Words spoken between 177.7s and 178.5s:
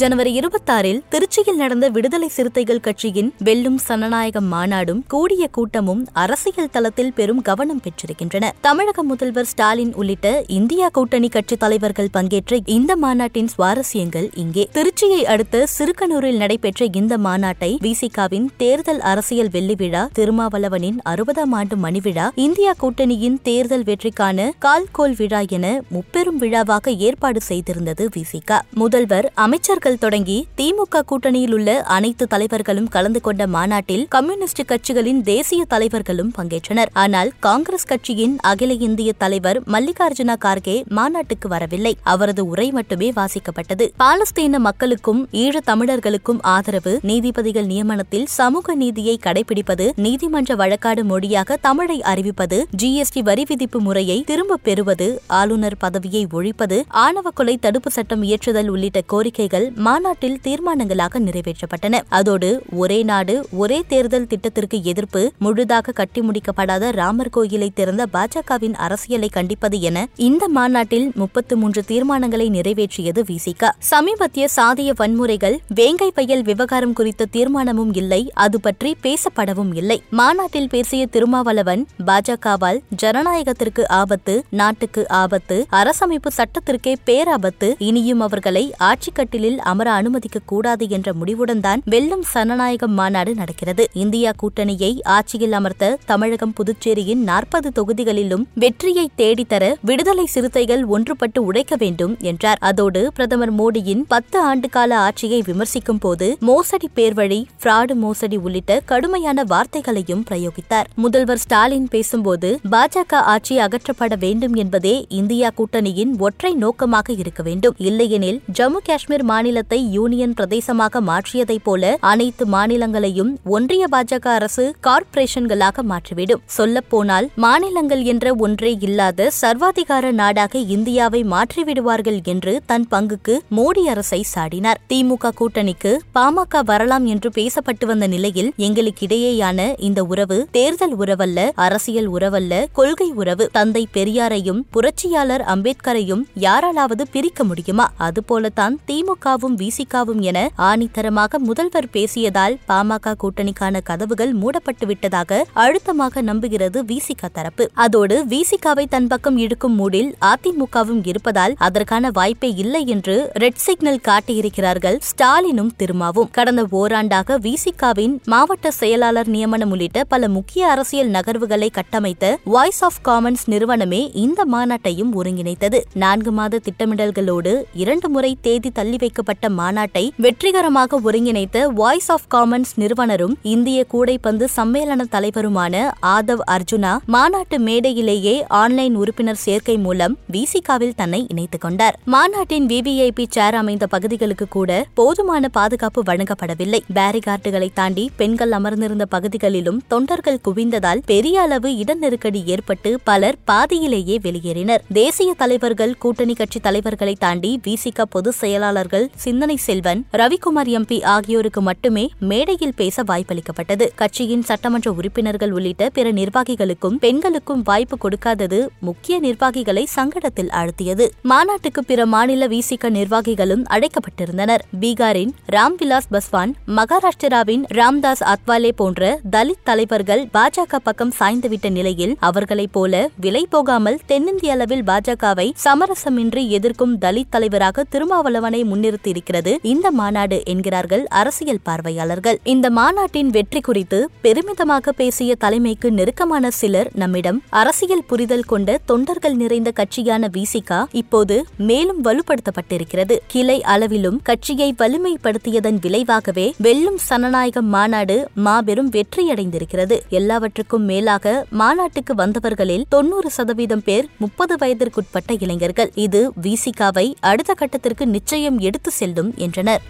இரண்டு முறை